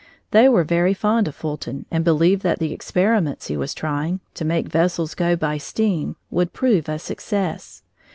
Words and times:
They 0.31 0.49
were 0.49 0.63
very 0.63 0.95
fond 0.95 1.27
of 1.27 1.35
Fulton 1.35 1.85
and 1.91 2.03
believed 2.03 2.41
that 2.41 2.57
the 2.57 2.73
experiments 2.73 3.45
he 3.49 3.55
was 3.55 3.75
trying, 3.75 4.19
to 4.33 4.43
make 4.43 4.67
vessels 4.67 5.13
go 5.13 5.35
by 5.35 5.59
steam, 5.59 6.15
would 6.31 6.53
prove 6.53 6.89
a 6.89 6.97
success. 6.97 7.83